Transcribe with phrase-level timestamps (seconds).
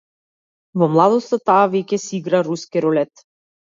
[0.83, 3.29] Во младоста, таа веќе си игра руски рулет.